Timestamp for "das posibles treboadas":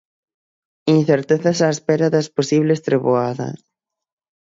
2.15-3.57